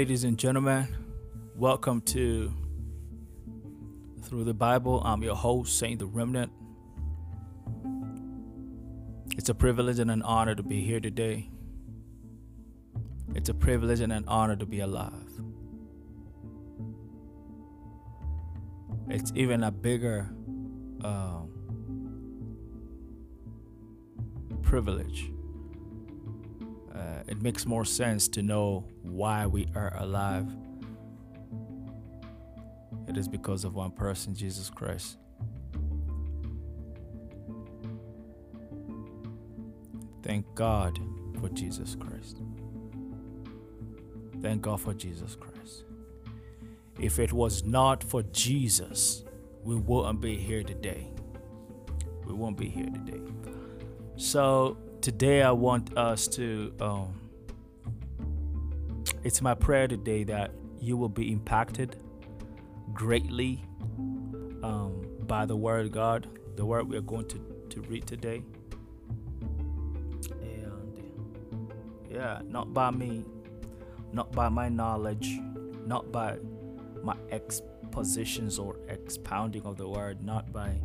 [0.00, 0.88] Ladies and gentlemen,
[1.56, 2.50] welcome to
[4.22, 5.02] Through the Bible.
[5.04, 6.50] I'm your host, Saint the Remnant.
[9.36, 11.50] It's a privilege and an honor to be here today.
[13.34, 15.12] It's a privilege and an honor to be alive.
[19.10, 20.30] It's even a bigger
[21.04, 21.50] um,
[24.62, 25.30] privilege.
[27.30, 30.48] It makes more sense to know why we are alive.
[33.06, 35.16] It is because of one person, Jesus Christ.
[40.24, 40.98] Thank God
[41.40, 42.38] for Jesus Christ.
[44.42, 45.84] Thank God for Jesus Christ.
[46.98, 49.24] If it was not for Jesus,
[49.62, 51.06] we wouldn't be here today.
[52.26, 53.22] We won't be here today.
[54.16, 56.72] So today I want us to.
[56.80, 57.14] Um,
[59.22, 61.96] it's my prayer today that you will be impacted
[62.92, 63.64] greatly
[64.62, 67.38] um, by the Word of God, the Word we are going to,
[67.70, 68.42] to read today.
[70.40, 71.72] And
[72.10, 73.24] yeah, not by me,
[74.12, 75.38] not by my knowledge,
[75.86, 76.38] not by
[77.02, 80.80] my expositions or expounding of the Word, not by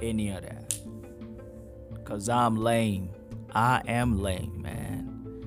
[0.00, 0.78] any of that.
[1.92, 3.10] Because I'm lame.
[3.56, 5.40] I am lame, man.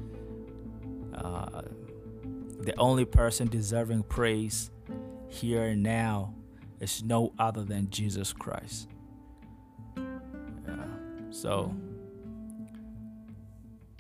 [1.14, 1.62] Uh,
[2.62, 4.72] the only person deserving praise
[5.28, 6.34] here and now
[6.80, 8.88] is no other than Jesus Christ.
[9.96, 10.74] Yeah.
[11.30, 11.76] So,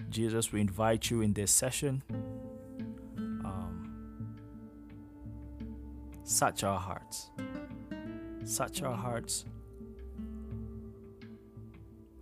[0.10, 2.02] Jesus, we invite you in this session.
[3.46, 4.36] Um,
[6.24, 7.30] search our hearts.
[8.44, 9.46] Search our hearts.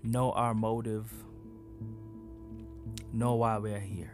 [0.04, 1.14] Know our motive.
[3.14, 4.12] Know why we are here.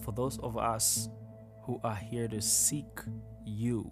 [0.00, 1.08] For those of us
[1.62, 3.00] who are here to seek
[3.44, 3.90] you,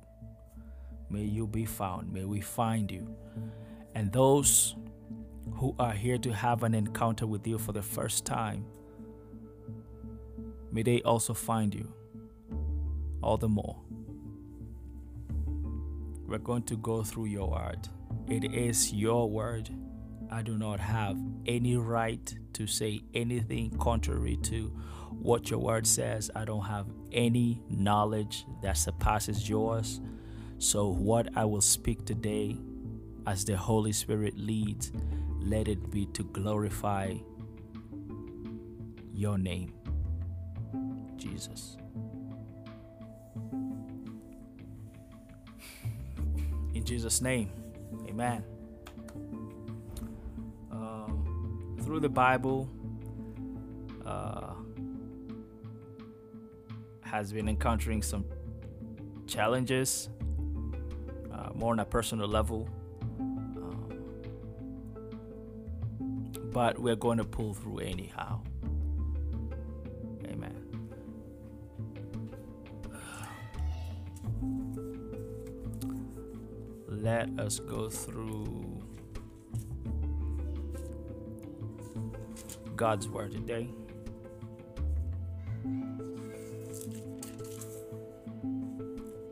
[1.09, 2.13] may you be found.
[2.13, 3.15] May we find you.
[3.95, 4.75] And those
[5.55, 8.65] who are here to have an encounter with you for the first time,
[10.73, 11.93] may they also find you
[13.23, 13.77] all the more.
[16.27, 17.89] We're going to go through your word.
[18.29, 19.69] It is your word.
[20.31, 24.69] I do not have any right to say anything contrary to
[25.11, 26.31] what your word says.
[26.37, 30.01] I don't have any knowledge that surpasses yours.
[30.59, 32.57] So, what I will speak today,
[33.27, 34.93] as the Holy Spirit leads,
[35.41, 37.15] let it be to glorify
[39.13, 39.73] your name,
[41.17, 41.77] Jesus.
[46.73, 47.51] In Jesus' name,
[48.09, 48.45] amen.
[51.91, 52.71] Through the Bible,
[54.07, 54.55] uh,
[57.01, 58.25] has been encountering some
[59.27, 60.09] challenges,
[61.33, 62.69] uh, more on a personal level.
[63.19, 63.89] Um,
[66.53, 68.41] but we're going to pull through anyhow.
[70.27, 70.89] Amen.
[76.87, 78.70] Let us go through
[82.81, 83.69] God's Word today.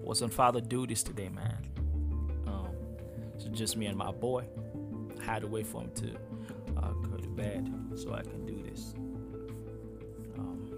[0.02, 1.56] wasn't father duties today, man.
[2.46, 2.68] Um,
[3.38, 4.44] so just me and my boy.
[5.18, 6.14] I had to wait for him to
[6.76, 8.92] uh, go to bed so I can do this.
[10.36, 10.70] Um,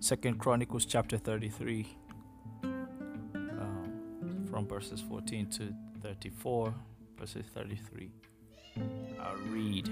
[0.00, 1.86] Second Chronicles chapter 33,
[2.64, 6.74] um, from verses 14 to 34,
[7.22, 8.10] verses 33.
[9.20, 9.86] I'll read.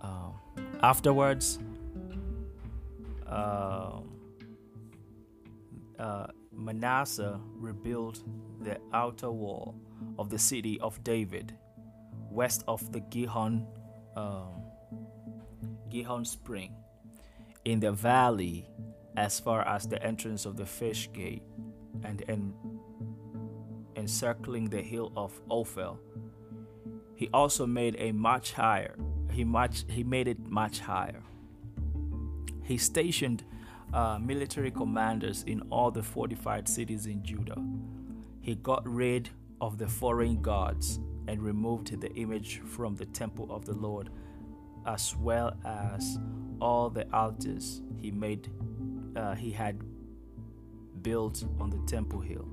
[0.00, 0.34] Um,
[0.80, 1.58] afterwards,
[3.26, 4.12] um,
[5.98, 8.22] uh, Manasseh rebuilt
[8.60, 9.74] the outer wall
[10.20, 11.52] of the city of David,
[12.30, 13.66] west of the Gihon,
[14.14, 14.62] um,
[15.90, 16.72] Gihon Spring,
[17.64, 18.68] in the valley
[19.16, 21.42] as far as the entrance of the fish gate,
[22.04, 22.54] and, and
[24.04, 25.98] encircling the hill of Ophel.
[27.14, 28.96] He also made a much higher.
[29.30, 31.22] He much he made it much higher.
[32.62, 33.44] He stationed
[33.94, 37.60] uh, military commanders in all the fortified cities in Judah.
[38.42, 43.64] He got rid of the foreign gods and removed the image from the temple of
[43.64, 44.10] the Lord,
[44.86, 46.18] as well as
[46.60, 48.50] all the altars he made.
[49.16, 49.80] Uh, he had
[51.00, 52.46] built on the temple hill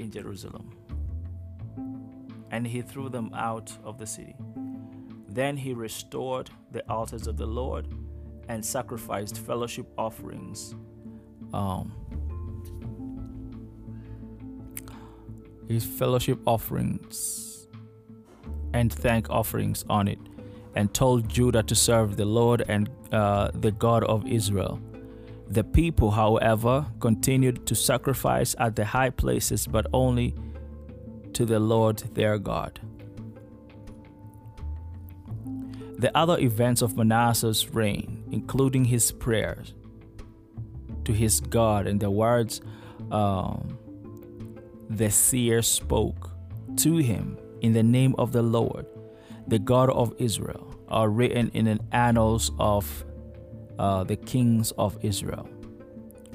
[0.00, 0.70] in Jerusalem.
[2.50, 4.36] and he threw them out of the city.
[5.28, 7.86] Then he restored the altars of the Lord
[8.48, 10.74] and sacrificed fellowship offerings.
[11.54, 11.92] Um,
[15.68, 17.68] his fellowship offerings
[18.74, 20.18] and thank offerings on it,
[20.76, 24.80] and told Judah to serve the Lord and uh, the God of Israel.
[25.50, 30.36] The people, however, continued to sacrifice at the high places, but only
[31.32, 32.80] to the Lord their God.
[35.98, 39.74] The other events of Manasseh's reign, including his prayers
[41.04, 42.60] to his God and the words
[43.10, 43.76] um,
[44.88, 46.30] the seer spoke
[46.76, 48.86] to him in the name of the Lord,
[49.48, 53.04] the God of Israel, are written in the annals of
[53.80, 55.48] uh, the kings of Israel.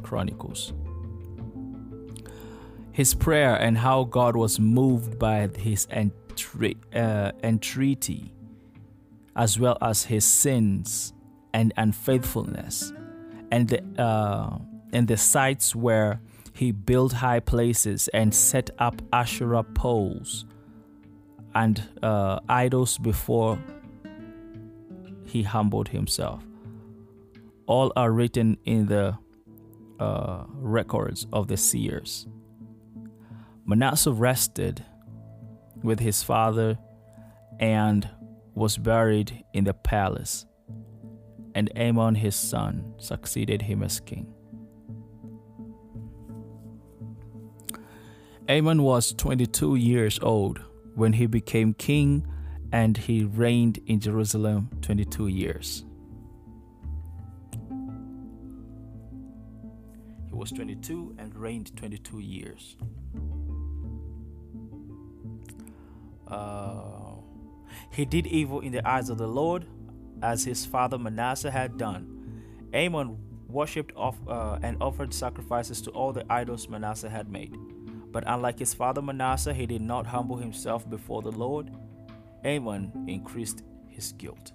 [0.02, 0.74] Chronicles.
[2.92, 8.34] His prayer and how God was moved by his entreaty, uh, entreaty
[9.36, 11.14] as well as his sins
[11.54, 12.94] and unfaithfulness,
[13.52, 14.58] and the, uh,
[14.94, 16.22] and the sites where
[16.54, 20.46] he built high places and set up Asherah poles
[21.54, 23.60] and uh, idols before
[25.26, 26.45] he humbled himself.
[27.68, 29.18] All are written in the
[30.00, 32.28] uh, records of the seers.
[33.66, 34.86] Manasseh rested
[35.82, 36.78] with his father
[37.60, 38.10] and
[38.54, 40.46] was buried in the palace,
[41.54, 44.28] and Amon his son succeeded him as king.
[48.48, 50.62] Amon was 22 years old
[50.94, 52.28] when he became king,
[52.72, 55.84] and he reigned in Jerusalem 22 years.
[60.46, 62.78] Was 22 and reigned 22 years.
[66.28, 67.16] Uh,
[67.90, 69.66] he did evil in the eyes of the Lord,
[70.22, 72.62] as his father Manasseh had done.
[72.76, 77.58] Amon worshipped off, uh, and offered sacrifices to all the idols Manasseh had made.
[78.12, 81.72] But unlike his father Manasseh, he did not humble himself before the Lord.
[82.46, 84.52] Amon increased his guilt.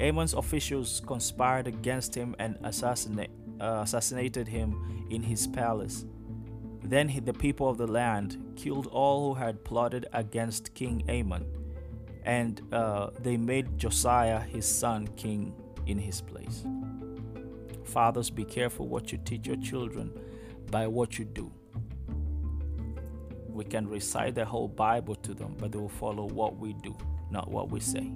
[0.00, 3.30] Amon's officials conspired against him and assassinate,
[3.60, 6.04] uh, assassinated him in his palace.
[6.82, 11.44] Then he, the people of the land killed all who had plotted against King Amon
[12.28, 15.54] and uh, they made Josiah his son king
[15.86, 16.62] in his place.
[17.84, 20.12] Fathers, be careful what you teach your children
[20.70, 21.50] by what you do.
[23.48, 26.94] We can recite the whole Bible to them, but they will follow what we do,
[27.30, 28.12] not what we say.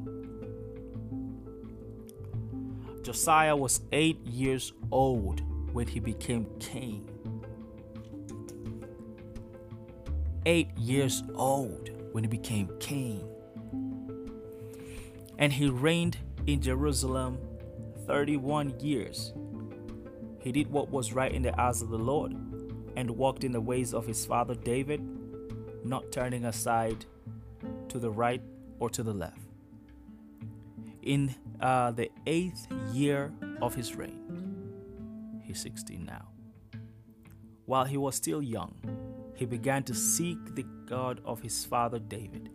[3.02, 7.08] Josiah was eight years old when he became king.
[10.46, 13.28] Eight years old when he became king
[15.43, 17.37] and he reigned in Jerusalem
[18.06, 19.32] 31 years.
[20.40, 22.32] He did what was right in the eyes of the Lord
[22.94, 25.04] and walked in the ways of his father David,
[25.85, 27.06] not turning aside
[27.88, 28.40] to the right
[28.78, 29.40] or to the left.
[31.02, 34.21] In uh, the eighth year of his reign,
[35.42, 36.28] he's 16 now.
[37.66, 38.75] While he was still young,
[39.35, 42.50] he began to seek the God of his father David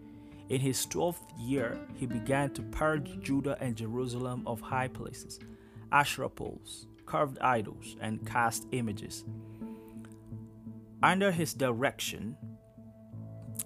[0.49, 5.39] in his twelfth year, he began to purge Judah and Jerusalem of high places,
[5.91, 9.25] Asherah poles, carved idols, and cast images.
[11.03, 12.37] Under his direction,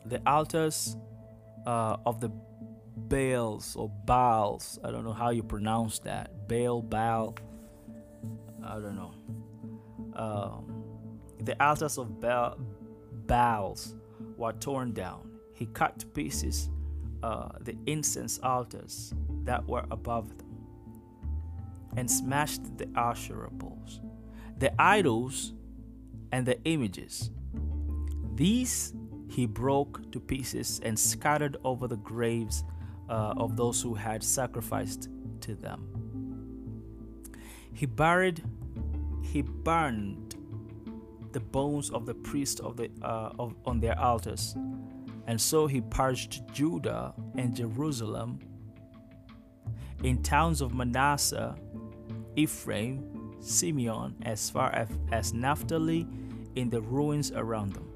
[0.05, 0.97] the altars
[1.67, 2.31] uh, of the
[3.11, 7.35] Baals or Baals, I don't know how you pronounce that, Baal, Baal,
[8.63, 9.13] I don't know.
[10.15, 10.85] Um,
[11.41, 12.57] the altars of Baal,
[13.27, 13.95] Baals
[14.37, 16.71] were torn down he cut to pieces
[17.21, 19.13] uh, the incense altars
[19.43, 20.57] that were above them
[21.95, 24.01] and smashed the Asherah poles,
[24.57, 25.53] the idols,
[26.31, 27.29] and the images.
[28.33, 28.95] These
[29.29, 32.63] he broke to pieces and scattered over the graves
[33.11, 35.09] uh, of those who had sacrificed
[35.41, 35.87] to them.
[37.73, 38.43] He buried,
[39.21, 40.35] he burned
[41.31, 44.55] the bones of the priests of the uh, of, on their altars
[45.27, 48.39] and so he purged Judah and Jerusalem.
[50.03, 51.55] In towns of Manasseh,
[52.35, 56.07] Ephraim, Simeon, as far as Naphtali,
[56.55, 57.90] in the ruins around them.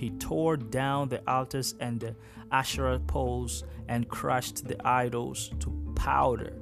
[0.00, 2.16] He tore down the altars and the
[2.50, 6.54] Asherah poles and crushed the idols to powder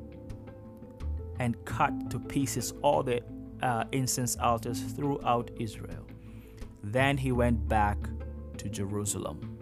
[1.38, 3.22] and cut to pieces all the
[3.62, 6.04] uh, incense altars throughout Israel.
[6.82, 7.96] Then he went back
[8.56, 9.56] to Jerusalem.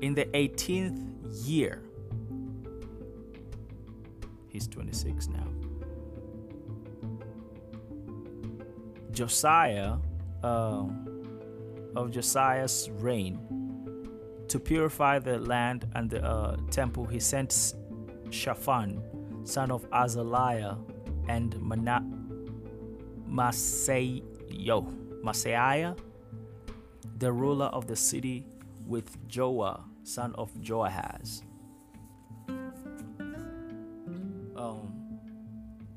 [0.00, 1.82] In the 18th year,
[4.48, 5.65] he's 26 now
[9.16, 9.96] Josiah,
[10.44, 10.84] uh,
[11.96, 13.40] of Josiah's reign,
[14.48, 17.74] to purify the land and the uh, temple, he sent
[18.28, 19.02] Shaphan,
[19.44, 20.76] son of Azaliah,
[21.28, 22.04] and Mana-
[23.26, 24.22] Masayo,
[25.24, 25.98] Masaiah,
[27.16, 28.46] the ruler of the city,
[28.86, 31.42] with Joah, son of Joahaz.
[34.54, 34.92] Um,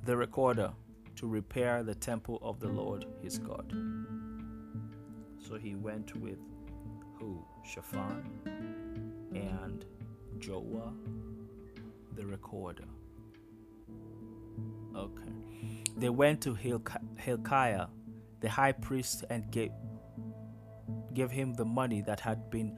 [0.06, 0.72] the recorder
[1.20, 3.74] to repair the temple of the Lord his God.
[5.38, 6.40] So he went with
[7.18, 7.46] who?
[7.66, 8.24] Shaphan
[9.36, 9.84] and
[10.38, 10.94] Joah,
[12.16, 12.86] the recorder.
[14.96, 15.84] Okay.
[15.98, 16.56] They went to
[17.18, 17.88] Hilkiah,
[18.40, 19.72] the high priest, and gave,
[21.14, 22.78] gave him the money that had been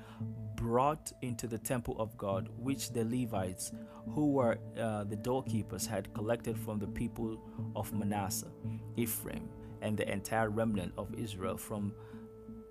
[0.61, 3.71] brought into the temple of God, which the Levites,
[4.13, 7.41] who were uh, the doorkeepers, had collected from the people
[7.75, 8.51] of Manasseh,
[8.95, 9.49] Ephraim,
[9.81, 11.91] and the entire remnant of Israel from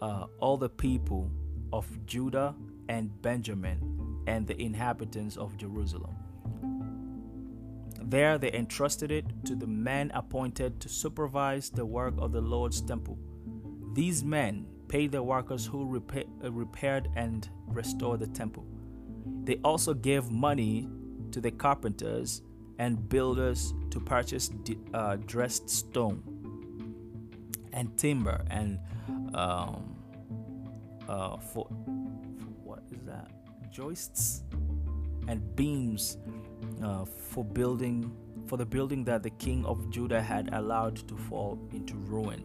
[0.00, 1.30] uh, all the people
[1.72, 2.54] of Judah
[2.88, 6.14] and Benjamin and the inhabitants of Jerusalem.
[8.02, 12.80] There they entrusted it to the men appointed to supervise the work of the Lord's
[12.80, 13.18] temple.
[13.94, 18.66] These men paid the workers who repa- uh, repaired and restored the temple.
[19.44, 20.88] They also gave money
[21.30, 22.42] to the carpenters
[22.78, 24.50] and builders to purchase
[24.92, 26.22] uh, dressed stone
[27.72, 28.80] and timber and
[29.34, 29.94] um,
[31.08, 33.30] uh, for, for what is that
[33.70, 34.42] joists
[35.28, 36.18] and beams
[36.82, 38.12] uh, for building
[38.48, 42.42] for the building that the king of Judah had allowed to fall into ruin.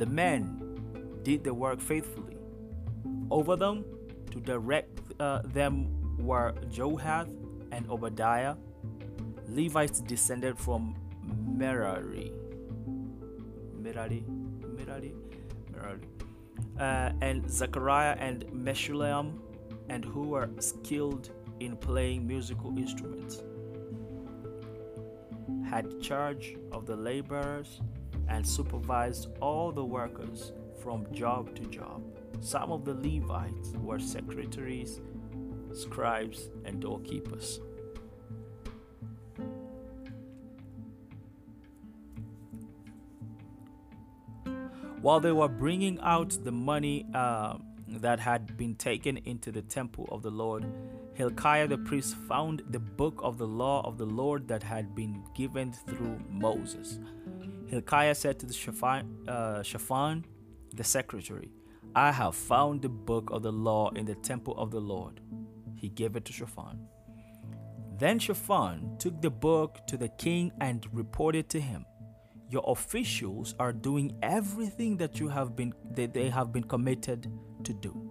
[0.00, 2.38] The men did the work faithfully.
[3.30, 3.84] Over them
[4.30, 7.28] to direct uh, them were Johath
[7.70, 8.54] and Obadiah.
[9.46, 10.96] Levites descended from
[11.46, 12.32] Merari.
[13.74, 14.24] Merari?
[14.74, 15.12] Merari?
[15.70, 16.08] Merari.
[16.78, 19.38] Uh, and Zechariah and Meshullam,
[19.90, 21.28] and who were skilled
[21.60, 23.42] in playing musical instruments,
[25.68, 27.82] had charge of the laborers
[28.30, 32.02] and supervised all the workers from job to job.
[32.40, 35.00] Some of the Levites were secretaries,
[35.74, 37.60] scribes, and doorkeepers.
[45.02, 47.56] While they were bringing out the money uh,
[47.88, 50.66] that had been taken into the temple of the Lord,
[51.14, 55.24] Hilkiah the priest found the book of the law of the Lord that had been
[55.34, 56.98] given through Moses.
[57.70, 60.24] Hilkiah said to the Shaphan, uh, Shaphan,
[60.74, 61.50] the secretary,
[61.94, 65.20] I have found the book of the law in the temple of the Lord.
[65.76, 66.80] He gave it to Shaphan.
[67.96, 71.84] Then Shaphan took the book to the king and reported to him,
[72.48, 77.30] Your officials are doing everything that you have been that they have been committed
[77.62, 78.10] to do.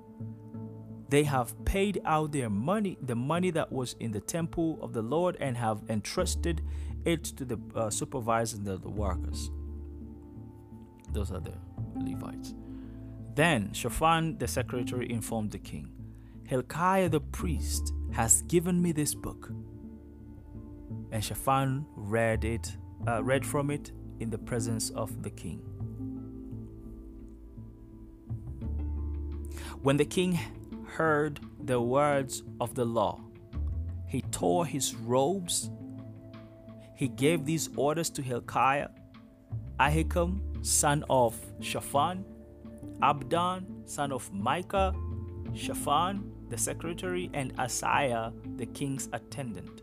[1.10, 5.02] They have paid out their money, the money that was in the temple of the
[5.02, 6.62] Lord, and have entrusted
[7.06, 9.52] it to the uh, supervisors and the, the workers.
[11.12, 11.54] Those are the
[11.96, 12.54] Levites.
[13.36, 15.92] Then Shaphan the secretary informed the king,
[16.46, 19.52] Hilkiah the priest has given me this book.
[21.12, 22.76] And Shaphan read it,
[23.08, 25.60] uh, read from it in the presence of the king.
[29.82, 30.38] When the king
[30.86, 33.22] heard the words of the law,
[34.08, 35.70] he tore his robes
[37.00, 38.90] he gave these orders to Hilkiah,
[39.80, 42.26] Ahikam, son of Shaphan,
[43.02, 44.94] Abdon, son of Micah,
[45.56, 49.82] Shaphan, the secretary, and Asaiah, the king's attendant.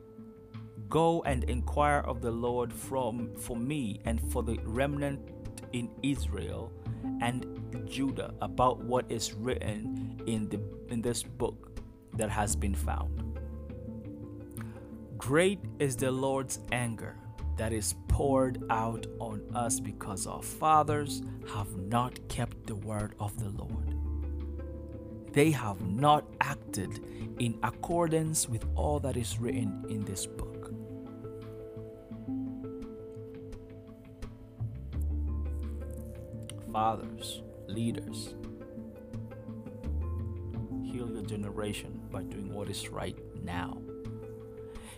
[0.90, 5.30] Go and inquire of the Lord from for me and for the remnant
[5.72, 6.70] in Israel
[7.22, 7.46] and
[7.86, 10.60] Judah about what is written in the
[10.92, 11.80] in this book
[12.12, 13.25] that has been found.
[15.16, 17.16] Great is the Lord's anger
[17.56, 23.38] that is poured out on us because our fathers have not kept the word of
[23.38, 23.94] the Lord.
[25.32, 27.02] They have not acted
[27.38, 30.72] in accordance with all that is written in this book.
[36.72, 38.34] Fathers, leaders,
[40.84, 43.78] heal your generation by doing what is right now.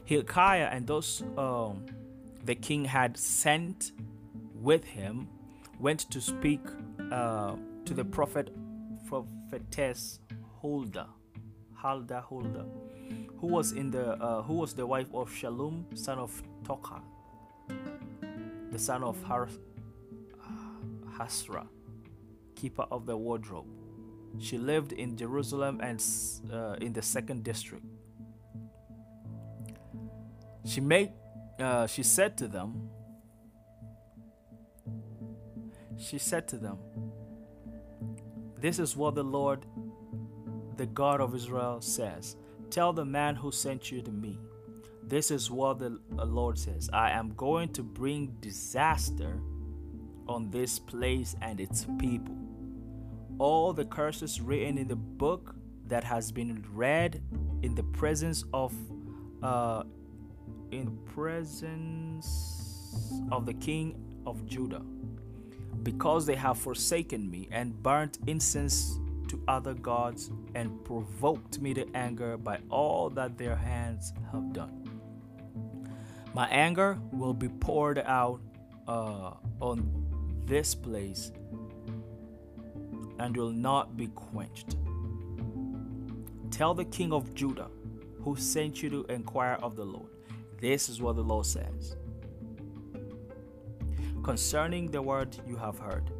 [0.08, 1.84] Hilkiah and those um,
[2.46, 3.92] the king had sent
[4.54, 5.28] with him
[5.78, 6.60] went to speak
[7.12, 8.50] uh, to the prophet
[9.06, 10.20] prophetess
[10.62, 11.08] Huldah,
[11.74, 12.64] Huldah, Huldah,
[13.36, 17.02] who was in the uh, who was the wife of Shallum, son of Tocha,
[18.70, 19.50] the son of Har-
[21.18, 21.66] Hasra,
[22.54, 23.66] keeper of the wardrobe.
[24.38, 26.02] She lived in Jerusalem and
[26.50, 27.84] uh, in the second district.
[30.64, 31.12] She made,
[31.58, 32.90] uh, she said to them,
[35.98, 36.78] she said to them,
[38.56, 39.66] This is what the Lord,
[40.76, 42.36] the God of Israel, says.
[42.70, 44.38] Tell the man who sent you to me.
[45.02, 49.40] This is what the Lord says I am going to bring disaster
[50.28, 52.36] on this place and its people.
[53.38, 55.54] All the curses written in the book
[55.86, 57.22] that has been read
[57.62, 58.74] in the presence of
[59.42, 59.84] uh,
[60.70, 63.94] in the presence of the king
[64.26, 64.82] of Judah
[65.82, 68.98] because they have forsaken me and burnt incense
[69.28, 74.84] to other gods and provoked me to anger by all that their hands have done.
[76.34, 78.40] My anger will be poured out
[78.86, 81.32] uh, on this place
[83.18, 84.76] and will not be quenched.
[86.50, 87.68] Tell the king of Judah
[88.22, 90.10] who sent you to inquire of the Lord.
[90.60, 91.96] This is what the Lord says
[94.28, 96.10] concerning the word you have heard.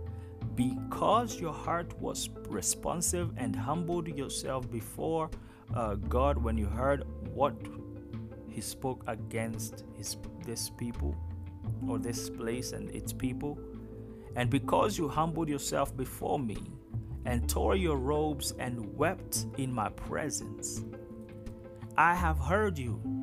[0.54, 5.30] Because your heart was responsive and humbled yourself before
[5.74, 7.04] uh, God when you heard
[7.34, 7.54] what
[8.48, 11.14] He spoke against his, this people
[11.86, 13.58] or this place and its people,
[14.36, 16.56] and because you humbled yourself before me
[17.26, 20.82] and tore your robes and wept in my presence,
[21.98, 23.17] I have heard you.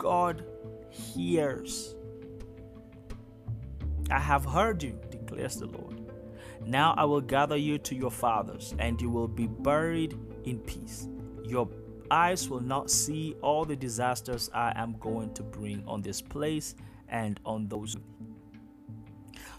[0.00, 0.44] God
[0.88, 1.94] hears.
[4.10, 6.00] I have heard you, declares the Lord.
[6.66, 11.06] Now I will gather you to your fathers, and you will be buried in peace.
[11.44, 11.68] Your
[12.10, 16.74] eyes will not see all the disasters I am going to bring on this place
[17.08, 17.96] and on those.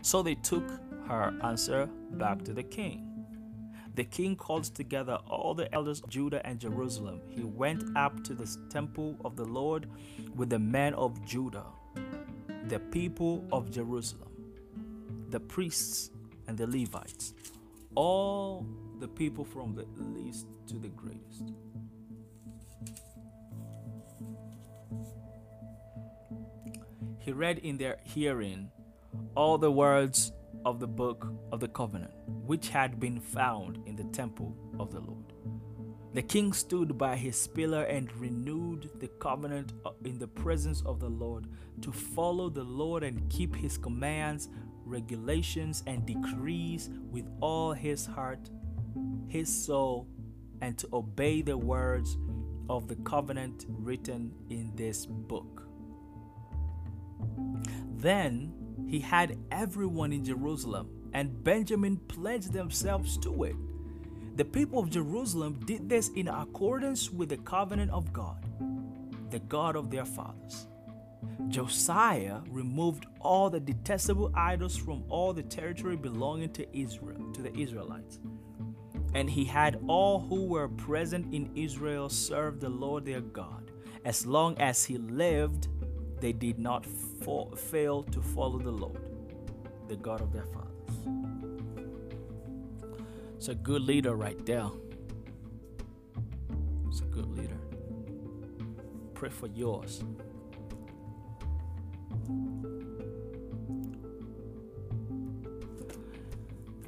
[0.01, 0.67] So they took
[1.07, 3.10] her answer back to the king.
[3.95, 7.21] The king called together all the elders of Judah and Jerusalem.
[7.29, 9.89] He went up to the temple of the Lord
[10.35, 11.65] with the men of Judah,
[12.67, 14.31] the people of Jerusalem
[15.31, 16.11] the priests
[16.47, 17.33] and the Levites,
[17.95, 18.65] all
[18.99, 21.53] the people from the least to the greatest.
[27.19, 28.71] He read in their hearing
[29.35, 30.33] all the words
[30.65, 34.99] of the book of the covenant, which had been found in the temple of the
[34.99, 35.33] Lord.
[36.13, 40.99] The king stood by his pillar and renewed the covenant uh, in the presence of
[40.99, 41.47] the Lord
[41.81, 44.49] to follow the Lord and keep his commands,
[44.83, 48.49] regulations, and decrees with all his heart,
[49.29, 50.05] his soul,
[50.61, 52.17] and to obey the words
[52.69, 55.63] of the covenant written in this book.
[57.95, 58.53] Then
[58.87, 63.55] he had everyone in Jerusalem and Benjamin pledged themselves to it.
[64.37, 68.43] The people of Jerusalem did this in accordance with the covenant of God,
[69.29, 70.67] the God of their fathers.
[71.49, 77.55] Josiah removed all the detestable idols from all the territory belonging to Israel, to the
[77.55, 78.19] Israelites.
[79.13, 83.71] And he had all who were present in Israel serve the Lord their God.
[84.05, 85.67] As long as he lived,
[86.21, 89.01] they did not fa- fail to follow the Lord,
[89.87, 90.67] the God of their fathers.
[93.35, 94.69] It's a good leader right there.
[96.87, 97.57] It's a good leader.
[99.15, 100.03] Pray for yours.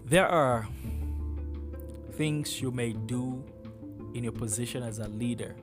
[0.06, 0.68] There are
[2.12, 3.44] things you may do
[4.14, 5.56] in your position as a leader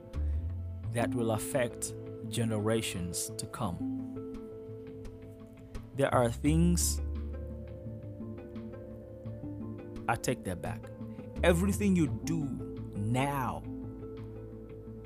[0.93, 1.93] that will affect
[2.31, 4.37] generations to come.
[5.95, 7.01] There are things,
[10.07, 10.81] I take that back.
[11.43, 12.47] Everything you do
[12.95, 13.63] now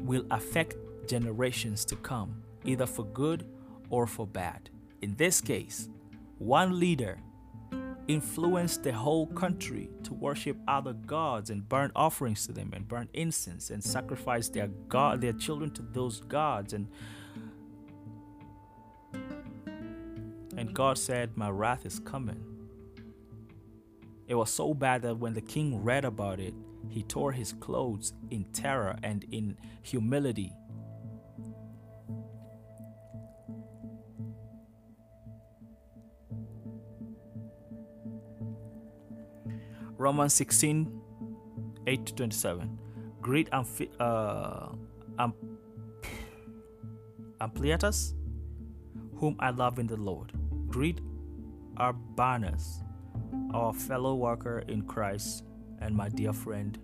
[0.01, 0.75] will affect
[1.07, 3.47] generations to come, either for good
[3.89, 4.69] or for bad.
[5.01, 5.89] In this case,
[6.37, 7.17] one leader
[8.07, 13.09] influenced the whole country to worship other gods and burn offerings to them and burn
[13.13, 16.73] incense and sacrifice their god their children to those gods.
[16.73, 16.87] And
[20.57, 22.43] and God said my wrath is coming.
[24.27, 26.53] It was so bad that when the king read about it
[26.89, 30.51] he tore his clothes in terror and in humility
[40.05, 41.01] Romans 16
[41.87, 42.79] 8 to 27.
[43.21, 44.67] Greet Amphi- uh,
[45.17, 45.35] Amp-
[47.41, 48.13] Ampliatus,
[49.15, 50.31] whom I love in the Lord.
[50.67, 51.01] Greet
[51.79, 52.83] Urbanus,
[53.51, 55.43] our fellow worker in Christ,
[55.81, 56.77] and my dear friend.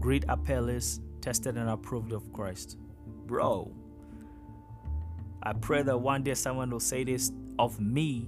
[0.00, 2.78] Greet Apelles, tested and approved of Christ.
[3.26, 3.70] Bro,
[5.42, 8.26] I pray that one day someone will say this of me,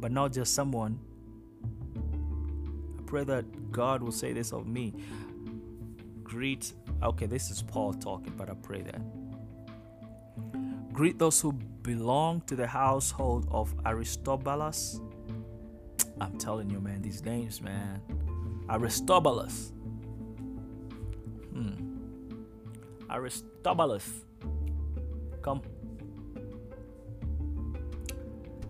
[0.00, 0.98] but not just someone.
[3.12, 4.94] Pray that God will say this of me.
[6.22, 6.72] Greet,
[7.02, 9.02] okay, this is Paul talking, but I pray that.
[10.94, 14.98] Greet those who belong to the household of Aristobulus.
[16.22, 18.00] I'm telling you, man, these names, man.
[18.70, 19.74] Aristobulus.
[21.52, 21.98] Hmm.
[23.10, 24.24] Aristobulus.
[25.42, 25.60] Come.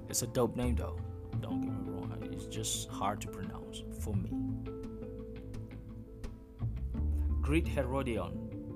[0.08, 0.98] It's a dope name, though.
[1.40, 2.28] Don't get me wrong.
[2.32, 3.61] It's just hard to pronounce
[4.02, 4.30] for me.
[7.40, 8.32] Greet Herodion,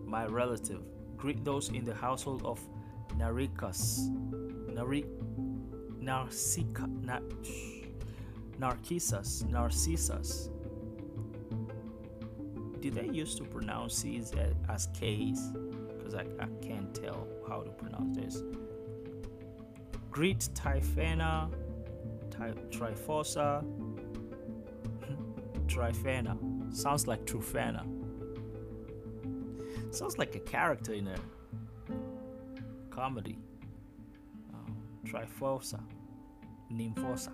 [0.07, 0.83] my relative.
[1.17, 2.61] Greet those in the household of
[3.19, 4.09] Naricus,
[4.73, 5.05] Nari,
[6.01, 7.23] Narcica, Nar,
[8.59, 10.51] Narcissus, Narcissus.
[12.81, 14.33] Did they used to pronounce C's
[14.69, 15.41] as K's?
[15.97, 18.43] Because I, I can't tell how to pronounce this.
[20.11, 21.51] Greet Typhana,
[22.31, 23.65] Ty, Tryphosa,
[25.77, 26.39] Tryphana.
[26.71, 27.85] Sounds like Trufana.
[29.95, 31.17] Sounds like a character in a
[32.89, 33.37] comedy.
[34.55, 34.75] Um,
[35.07, 35.79] Tryphosa,
[36.73, 37.31] Nymphosa.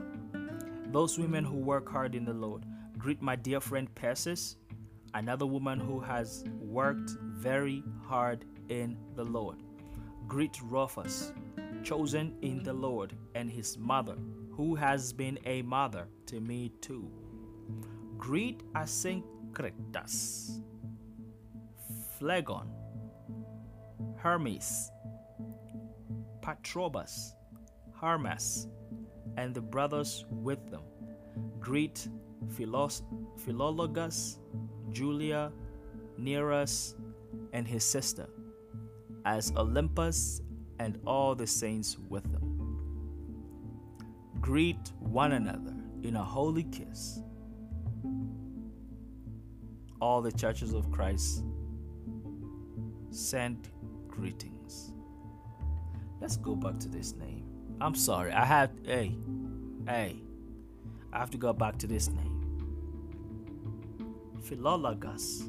[0.91, 2.65] Those women who work hard in the Lord.
[2.99, 4.57] Greet my dear friend Persis,
[5.15, 9.63] another woman who has worked very hard in the Lord.
[10.27, 11.33] Greet Rufus,
[11.85, 14.17] chosen in the Lord, and his mother,
[14.51, 17.09] who has been a mother to me too.
[18.23, 20.61] Greet Asyncritus,
[22.17, 22.69] Phlegon,
[24.17, 24.93] Hermes,
[26.41, 27.33] Patrobas,
[28.01, 28.69] Hermas,
[29.37, 30.83] and the brothers with them.
[31.59, 32.07] Greet
[32.51, 33.03] Philos-
[33.45, 34.39] Philologus,
[34.93, 35.51] Julia,
[36.17, 36.95] Nereus,
[37.53, 38.29] and his sister,
[39.25, 40.43] as Olympas
[40.79, 42.79] and all the saints with them.
[44.41, 47.21] Greet one another in a holy kiss.
[50.03, 51.45] All the churches of Christ
[53.11, 53.69] send
[54.09, 54.93] greetings.
[56.21, 57.45] Let's go back to this name.
[57.81, 58.33] I'm sorry.
[58.33, 59.15] I have hey,
[59.87, 60.17] hey.
[61.13, 62.41] I have to go back to this name.
[64.41, 65.49] Philologus.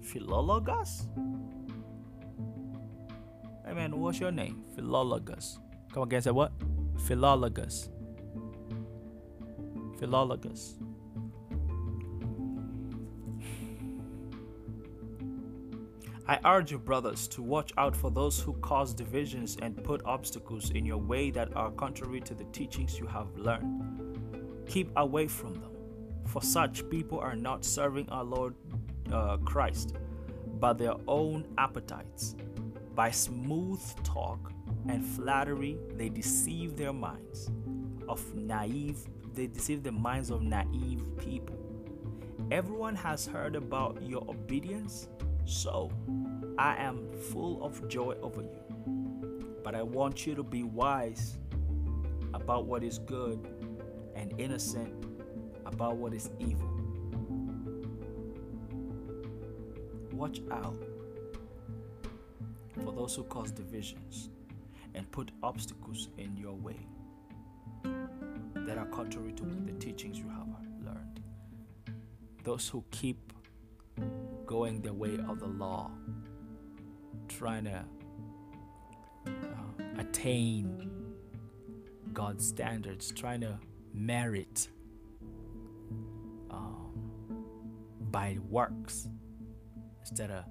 [0.00, 1.08] Philologus?
[3.66, 4.62] Hey man, what's your name?
[4.76, 5.58] Philologus.
[5.92, 6.52] Come again, say what?
[6.98, 7.88] Philologus.
[9.98, 10.74] Philologus.
[16.30, 20.70] I urge you, brothers, to watch out for those who cause divisions and put obstacles
[20.70, 24.62] in your way that are contrary to the teachings you have learned.
[24.68, 25.72] Keep away from them,
[26.28, 28.54] for such people are not serving our Lord
[29.12, 29.96] uh, Christ,
[30.60, 32.36] but their own appetites.
[32.94, 34.52] By smooth talk
[34.86, 37.50] and flattery, they deceive their minds
[38.08, 39.00] of naive,
[39.34, 41.58] they deceive the minds of naive people.
[42.52, 45.08] Everyone has heard about your obedience,
[45.50, 45.90] so
[46.58, 49.60] I am full of joy over you.
[49.64, 51.38] But I want you to be wise
[52.32, 53.46] about what is good
[54.14, 54.94] and innocent
[55.66, 56.70] about what is evil.
[60.12, 60.76] Watch out
[62.84, 64.30] for those who cause divisions
[64.94, 66.78] and put obstacles in your way
[68.54, 70.46] that are contrary to the teachings you have
[70.84, 71.20] learned.
[72.44, 73.32] Those who keep
[74.50, 75.88] going the way of the law,
[77.28, 77.84] trying to
[79.28, 80.90] uh, attain
[82.12, 83.60] God's standards, trying to
[83.94, 84.66] merit
[86.50, 87.44] um,
[88.10, 89.06] by works
[90.00, 90.44] instead of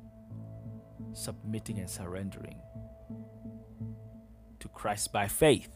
[1.12, 2.62] submitting and surrendering
[4.62, 5.68] to Christ by faith.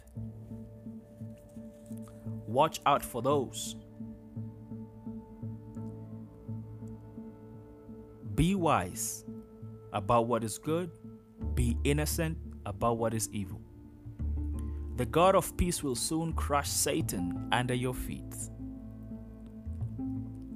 [2.47, 3.75] Watch out for those.
[8.35, 9.25] Be wise
[9.91, 10.89] about what is good,
[11.53, 13.61] be innocent about what is evil.
[14.95, 18.35] The God of peace will soon crush Satan under your feet.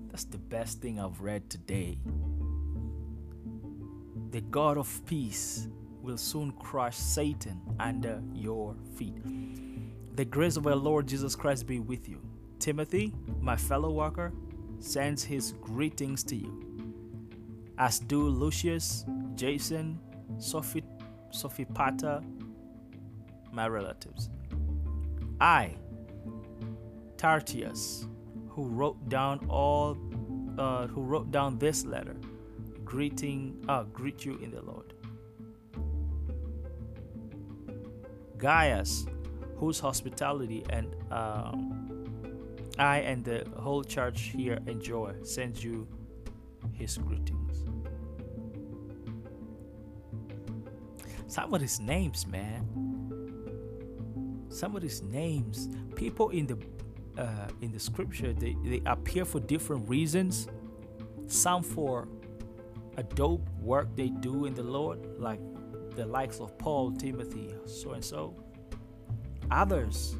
[0.10, 1.98] That's the best thing I've read today.
[4.32, 5.68] The God of peace
[6.02, 9.22] will soon crush Satan under your feet.
[10.16, 12.20] The grace of our Lord Jesus Christ be with you.
[12.60, 14.34] Timothy, my fellow worker,
[14.80, 16.67] sends his greetings to you,
[17.78, 20.00] as do Lucius, Jason,
[20.38, 20.84] Sophie,
[21.32, 22.24] Sophipater,
[23.52, 24.30] my relatives.
[25.40, 25.76] I,
[27.18, 28.08] Tertius,
[28.50, 29.98] who wrote down all,
[30.58, 32.16] uh, who wrote down this letter,
[32.84, 34.94] greeting, uh, greet you in the Lord.
[38.38, 39.06] Gaius,
[39.58, 42.06] whose hospitality and um,
[42.78, 45.88] I and the whole church here enjoy, sends you
[46.74, 47.47] his greetings.
[51.28, 52.66] Some of these names, man.
[54.50, 56.58] Some of these names, people in the
[57.18, 60.48] uh, in the scripture, they, they appear for different reasons.
[61.26, 62.08] Some for
[62.96, 65.40] a dope work they do in the Lord, like
[65.96, 68.36] the likes of Paul, Timothy, so and so.
[69.50, 70.16] Others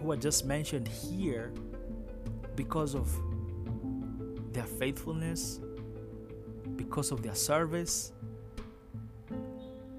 [0.00, 1.52] who are just mentioned here
[2.56, 3.10] because of
[4.52, 5.60] their faithfulness,
[6.76, 8.12] because of their service.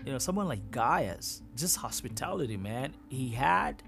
[0.06, 2.94] You know, someone like Gaius, just hospitality, man.
[3.10, 3.84] He had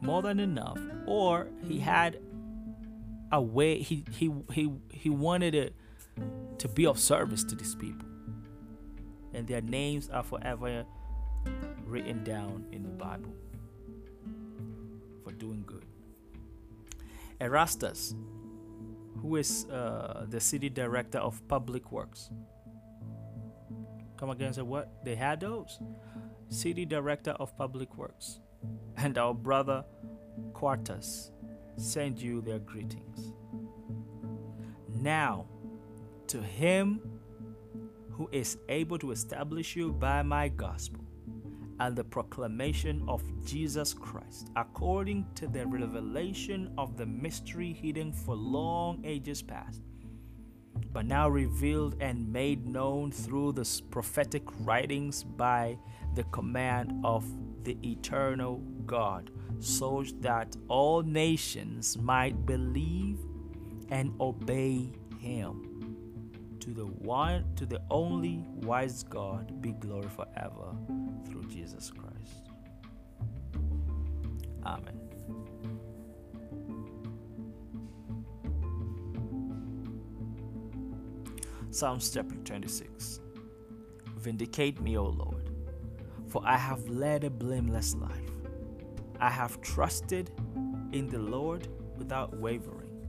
[0.00, 2.20] more than enough, or he had
[3.32, 3.80] a way.
[3.80, 5.74] He he he he wanted it
[6.58, 8.06] to be of service to these people
[9.36, 10.84] and their names are forever
[11.84, 13.32] written down in the Bible
[15.22, 15.84] for doing good.
[17.38, 18.14] Erastus,
[19.20, 22.30] who is uh, the city director of public works.
[24.16, 25.04] Come again, say what?
[25.04, 25.78] They had those.
[26.48, 28.40] City director of public works.
[28.96, 29.84] And our brother
[30.52, 31.30] Quartus
[31.76, 33.32] send you their greetings.
[34.88, 35.46] Now,
[36.28, 37.00] to him
[38.10, 41.04] who is able to establish you by my gospel
[41.78, 48.34] and the proclamation of Jesus Christ, according to the revelation of the mystery hidden for
[48.34, 49.82] long ages past,
[50.92, 55.78] but now revealed and made known through the prophetic writings by
[56.14, 57.24] the command of
[57.64, 63.18] the eternal God, so that all nations might believe
[63.90, 65.66] and obey him
[66.60, 70.74] to the one to the only wise God be glory forever
[71.28, 72.50] through Jesus Christ.
[74.64, 75.05] Amen.
[81.76, 83.20] Psalms chapter 26
[84.16, 85.50] Vindicate me, O Lord,
[86.26, 88.30] for I have led a blameless life.
[89.20, 90.30] I have trusted
[90.92, 93.04] in the Lord without wavering.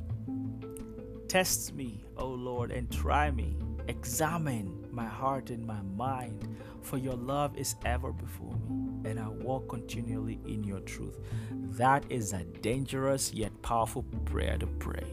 [1.29, 3.55] Test me, O Lord, and try me.
[3.87, 9.29] Examine my heart and my mind, for your love is ever before me, and I
[9.29, 11.17] walk continually in your truth.
[11.51, 15.07] That is a dangerous yet powerful prayer to pray.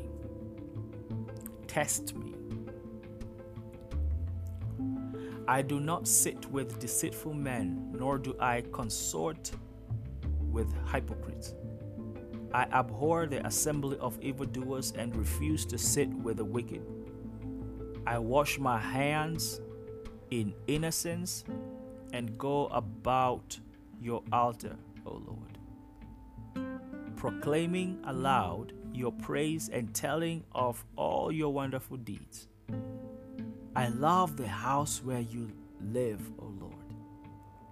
[1.69, 2.34] Test me.
[5.47, 9.51] I do not sit with deceitful men, nor do I consort
[10.51, 11.55] with hypocrites.
[12.53, 16.83] I abhor the assembly of evildoers and refuse to sit with the wicked.
[18.07, 19.61] I wash my hands
[20.31, 21.45] in innocence
[22.13, 23.59] and go about
[24.01, 25.59] your altar, O Lord,
[27.17, 32.47] proclaiming aloud your praise and telling of all your wonderful deeds.
[33.77, 36.75] I love the house where you live, O Lord,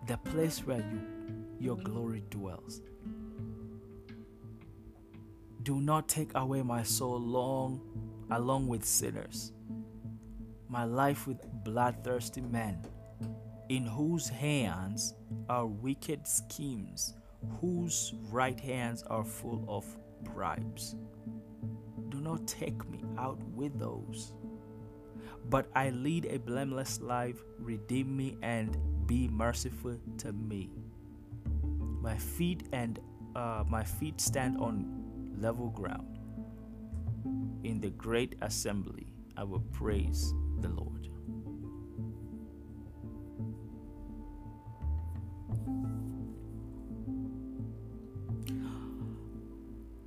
[0.09, 1.01] the place where you,
[1.61, 2.83] your glory dwells.
[5.63, 7.81] Do not take away my soul long
[8.33, 9.53] along with sinners,
[10.69, 12.85] my life with bloodthirsty men,
[13.69, 15.15] in whose hands
[15.49, 17.15] are wicked schemes,
[17.61, 19.87] whose right hands are full of
[20.25, 20.97] bribes.
[22.09, 24.33] Do not take me out with those.
[25.49, 30.71] But I lead a blameless life, redeem me and be merciful to me.
[32.01, 32.99] My feet and
[33.37, 36.19] uh, my feet stand on level ground.
[37.65, 39.07] In the great assembly,
[39.37, 41.09] I will praise the Lord.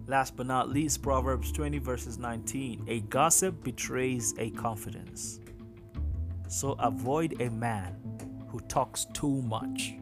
[0.08, 2.86] Last but not least, Proverbs 20, verses 19.
[2.88, 5.39] A gossip betrays a confidence.
[6.48, 7.96] So avoid a man
[8.50, 9.96] who talks too much.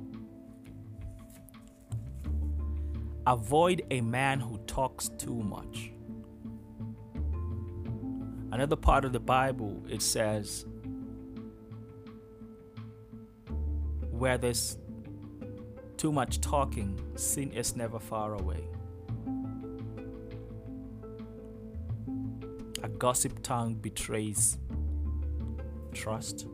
[3.26, 5.92] Avoid a man who talks too much.
[8.52, 10.66] Another part of the Bible, it says,
[14.12, 14.78] where there's
[15.96, 18.68] too much talking, sin is never far away.
[23.04, 24.58] Gossip tongue betrays
[25.92, 26.48] trust,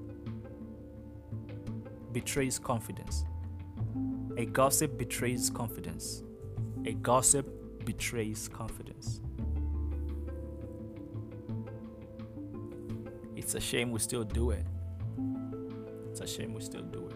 [2.11, 3.23] betrays confidence.
[4.35, 6.23] A gossip betrays confidence.
[6.87, 7.45] A gossip
[7.85, 9.21] betrays confidence.
[13.35, 14.65] It's a shame we still do it.
[16.09, 17.15] It's a shame we still do it.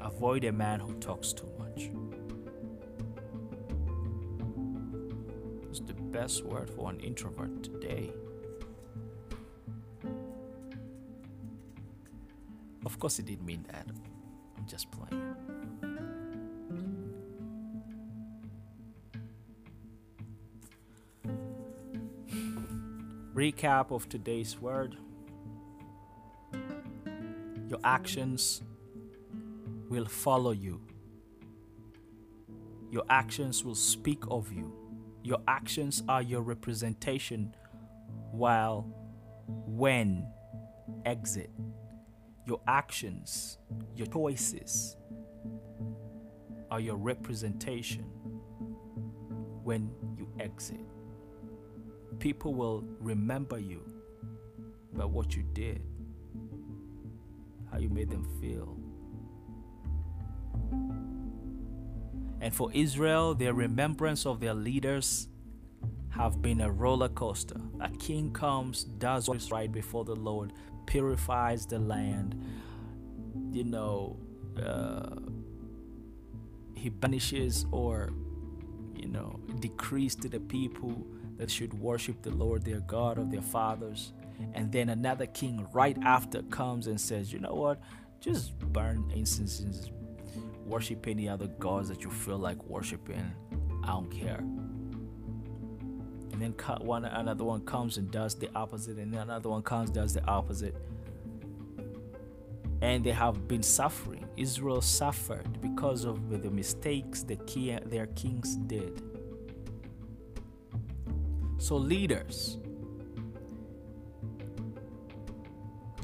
[0.00, 1.55] Avoid a man who talks too
[6.16, 8.10] best word for an introvert today.
[12.86, 13.86] Of course, he didn't mean that.
[14.56, 15.34] I'm just playing.
[23.34, 24.96] Recap of today's word
[27.68, 28.62] Your actions
[29.90, 30.80] will follow you,
[32.90, 34.85] your actions will speak of you.
[35.26, 37.52] Your actions are your representation,
[38.30, 38.82] while
[39.66, 40.24] when
[41.04, 41.50] exit
[42.46, 43.58] your actions,
[43.96, 44.96] your choices
[46.70, 48.04] are your representation
[49.64, 50.78] when you exit.
[52.20, 53.82] People will remember you
[54.92, 55.82] by what you did,
[57.72, 58.78] how you made them feel.
[62.46, 65.26] And for Israel, their remembrance of their leaders
[66.10, 67.60] have been a roller coaster.
[67.80, 70.52] A king comes, does what is right before the Lord,
[70.86, 72.40] purifies the land.
[73.50, 74.20] You know,
[74.64, 75.16] uh,
[76.76, 78.12] he banishes or,
[78.94, 81.04] you know, decrees to the people
[81.38, 84.12] that should worship the Lord their God of their fathers.
[84.54, 87.80] And then another king right after comes and says, you know what?
[88.20, 89.90] Just burn incense,
[90.66, 93.32] worship any other gods that you feel like worshiping.
[93.84, 94.38] I don't care.
[96.32, 99.88] And then one another one comes and does the opposite and then another one comes
[99.88, 100.76] and does the opposite.
[102.82, 104.26] And they have been suffering.
[104.36, 109.02] Israel suffered because of the mistakes the key, their kings did.
[111.58, 112.58] So leaders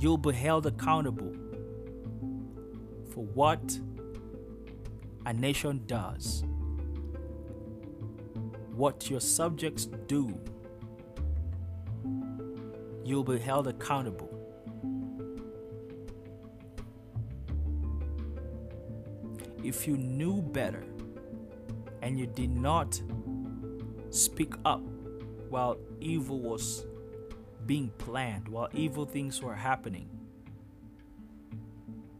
[0.02, 1.32] you'll be held accountable
[3.12, 3.78] for what
[5.26, 6.44] a nation does
[8.74, 10.36] what your subjects do,
[13.04, 14.28] you'll be held accountable.
[19.62, 20.84] If you knew better
[22.00, 23.00] and you did not
[24.10, 24.82] speak up
[25.48, 26.84] while evil was
[27.66, 30.08] being planned, while evil things were happening,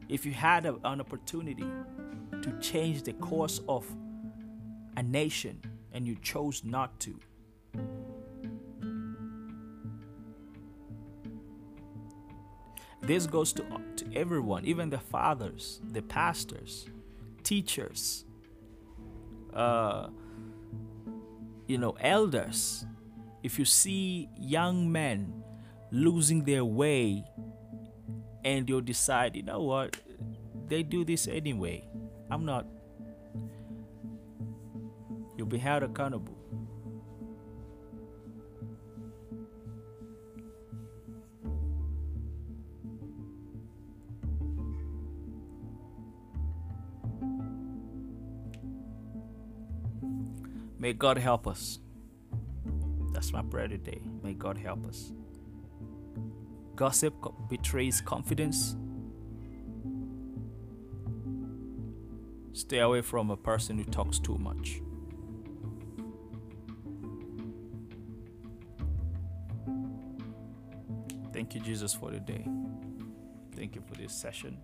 [0.09, 1.67] if you had a, an opportunity
[2.41, 3.87] to change the course of
[4.97, 5.61] a nation,
[5.93, 7.19] and you chose not to.
[13.03, 13.65] This goes to,
[13.97, 16.87] to everyone, even the fathers, the pastors,
[17.43, 18.25] teachers,
[19.53, 20.09] uh,
[21.67, 22.87] you know, elders.
[23.43, 25.43] If you see young men
[25.91, 27.25] losing their way
[28.45, 29.97] and you decide, you know what,
[30.69, 31.85] they do this anyway.
[32.33, 32.67] I'm not
[35.37, 36.37] You'll be held accountable.
[50.79, 51.79] May God help us.
[53.13, 54.01] That's my prayer today.
[54.23, 55.13] May God help us.
[56.77, 57.15] Gossip
[57.49, 58.77] betrays confidence.
[62.53, 64.81] Stay away from a person who talks too much.
[71.33, 72.47] Thank you, Jesus, for the day.
[73.57, 74.59] Thank you for this session.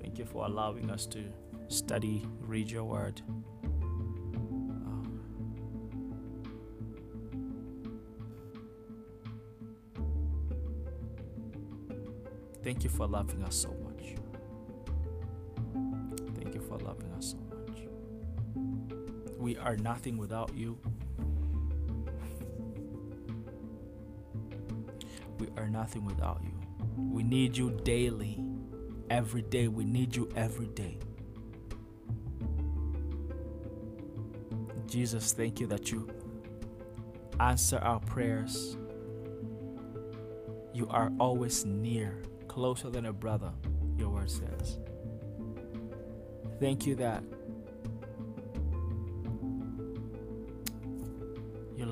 [0.00, 1.24] Thank you for allowing us to
[1.68, 3.20] study, read your word.
[12.62, 13.70] Thank you for loving us so
[19.54, 20.76] We are nothing without you.
[25.38, 26.50] We are nothing without you.
[26.96, 28.42] We need you daily.
[29.10, 29.68] Every day.
[29.68, 30.98] We need you every day.
[34.86, 36.10] Jesus, thank you that you
[37.38, 38.76] answer our prayers.
[40.72, 43.52] You are always near, closer than a brother,
[43.96, 44.80] your word says.
[46.58, 47.22] Thank you that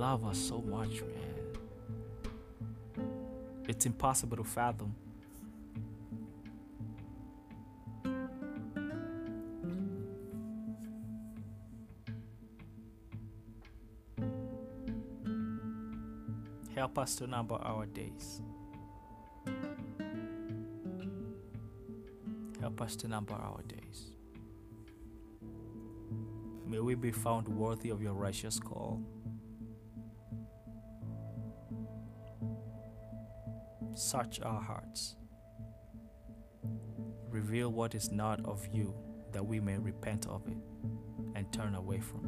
[0.03, 1.37] love us so much, man.
[3.69, 4.97] It's impossible to fathom.
[16.75, 18.43] Help us to number our days.
[22.61, 24.07] Help us to number our days.
[26.67, 29.01] May we be found worthy of your righteous call.
[34.13, 35.17] Search our hearts.
[37.31, 38.93] Reveal what is not of you,
[39.33, 40.59] that we may repent of it
[41.35, 42.27] and turn away from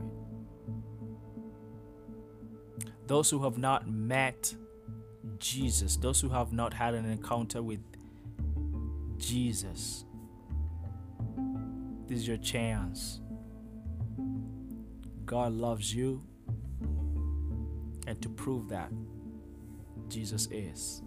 [2.78, 2.87] it.
[3.07, 4.55] Those who have not met
[5.39, 7.82] Jesus, those who have not had an encounter with
[9.18, 10.07] Jesus,
[12.07, 13.20] this is your chance.
[15.26, 16.22] God loves you,
[18.07, 18.91] and to prove that,
[20.09, 21.03] Jesus is.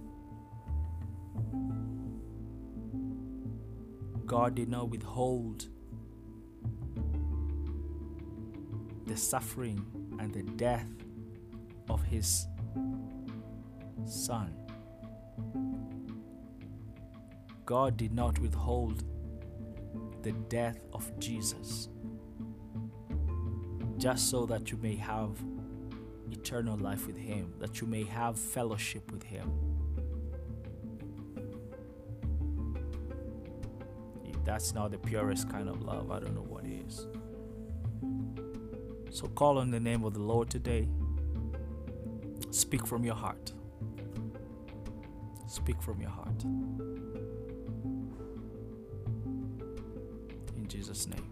[4.27, 5.67] God did not withhold
[9.05, 9.85] the suffering
[10.19, 10.89] and the death
[11.89, 12.45] of His
[14.05, 14.53] Son.
[17.65, 19.03] God did not withhold
[20.23, 21.87] the death of Jesus
[23.97, 25.37] just so that you may have
[26.31, 29.66] eternal life with Him, that you may have fellowship with Him.
[34.47, 37.05] That's not the purest kind of love, I don't know what is.
[39.09, 40.87] So call on the name of the Lord today.
[42.51, 43.51] Speak from your heart.
[45.49, 46.45] Speak from your heart.
[50.55, 51.26] In Jesus' name.